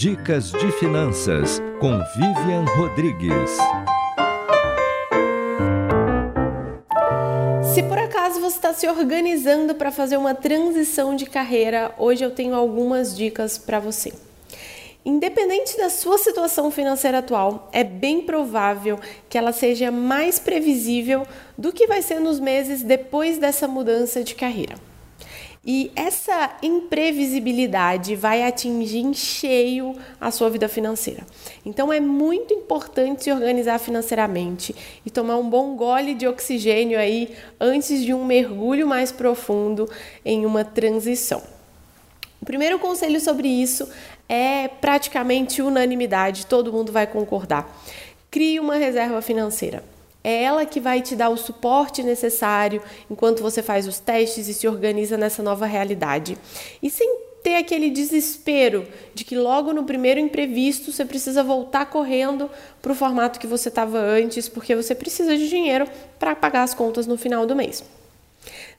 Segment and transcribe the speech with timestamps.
[0.00, 3.50] Dicas de Finanças com Vivian Rodrigues.
[7.74, 12.30] Se por acaso você está se organizando para fazer uma transição de carreira, hoje eu
[12.30, 14.10] tenho algumas dicas para você.
[15.04, 18.98] Independente da sua situação financeira atual, é bem provável
[19.28, 21.26] que ela seja mais previsível
[21.58, 24.76] do que vai ser nos meses depois dessa mudança de carreira.
[25.64, 31.26] E essa imprevisibilidade vai atingir em cheio a sua vida financeira.
[31.66, 37.36] Então é muito importante se organizar financeiramente e tomar um bom gole de oxigênio aí
[37.60, 39.86] antes de um mergulho mais profundo
[40.24, 41.42] em uma transição.
[42.40, 43.86] O primeiro conselho sobre isso
[44.26, 47.70] é praticamente unanimidade, todo mundo vai concordar.
[48.30, 49.84] Crie uma reserva financeira.
[50.22, 54.54] É ela que vai te dar o suporte necessário enquanto você faz os testes e
[54.54, 56.36] se organiza nessa nova realidade.
[56.82, 62.50] E sem ter aquele desespero de que logo no primeiro imprevisto você precisa voltar correndo
[62.82, 65.86] para o formato que você estava antes, porque você precisa de dinheiro
[66.18, 67.82] para pagar as contas no final do mês.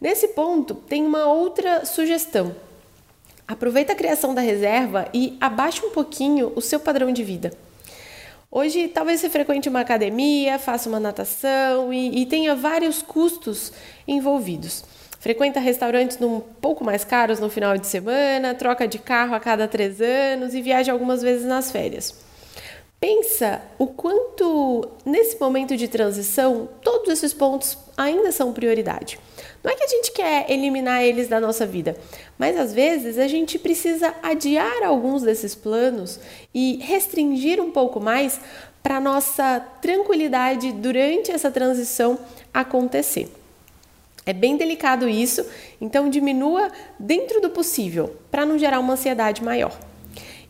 [0.00, 2.54] Nesse ponto, tem uma outra sugestão.
[3.46, 7.52] Aproveita a criação da reserva e abaixe um pouquinho o seu padrão de vida.
[8.50, 13.70] Hoje, talvez você frequente uma academia, faça uma natação e, e tenha vários custos
[14.06, 14.84] envolvidos.
[15.20, 19.68] Frequenta restaurantes um pouco mais caros no final de semana, troca de carro a cada
[19.68, 22.14] três anos e viaja algumas vezes nas férias.
[22.98, 26.68] Pensa o quanto, nesse momento de transição,
[27.08, 29.18] todos esses pontos ainda são prioridade.
[29.64, 31.96] Não é que a gente quer eliminar eles da nossa vida,
[32.38, 36.20] mas às vezes a gente precisa adiar alguns desses planos
[36.54, 38.38] e restringir um pouco mais
[38.82, 42.18] para nossa tranquilidade durante essa transição
[42.52, 43.32] acontecer.
[44.26, 45.44] É bem delicado isso,
[45.80, 49.87] então diminua dentro do possível para não gerar uma ansiedade maior.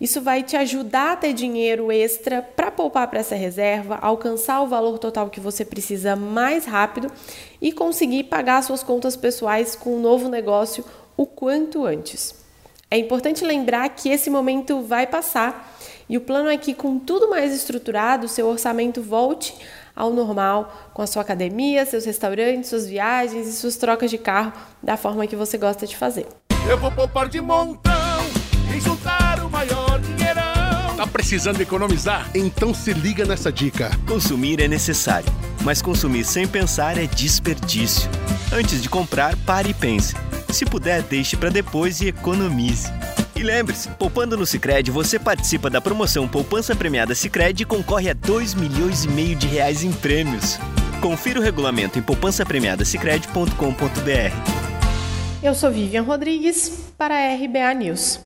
[0.00, 4.68] Isso vai te ajudar a ter dinheiro extra para poupar para essa reserva, alcançar o
[4.68, 7.10] valor total que você precisa mais rápido
[7.60, 10.84] e conseguir pagar suas contas pessoais com um novo negócio
[11.16, 12.34] o quanto antes.
[12.90, 15.76] É importante lembrar que esse momento vai passar
[16.08, 19.54] e o plano é que, com tudo mais estruturado, seu orçamento volte
[19.94, 24.52] ao normal, com a sua academia, seus restaurantes, suas viagens e suas trocas de carro
[24.82, 26.26] da forma que você gosta de fazer.
[26.70, 27.92] Eu vou poupar de montão
[28.74, 29.87] e juntar o maior.
[30.96, 32.28] Tá precisando economizar?
[32.34, 33.90] Então se liga nessa dica.
[34.06, 35.32] Consumir é necessário,
[35.62, 38.10] mas consumir sem pensar é desperdício.
[38.52, 40.16] Antes de comprar, pare e pense.
[40.50, 42.90] Se puder, deixe para depois e economize.
[43.36, 48.12] E lembre-se, poupando no Sicredi, você participa da promoção Poupança Premiada Sicredi e concorre a
[48.12, 50.58] 2 milhões e meio de reais em prêmios.
[51.00, 54.68] Confira o regulamento em poupancapremiadasicredi.com.br.
[55.40, 58.16] Eu sou Vivian Rodrigues para a RBA News.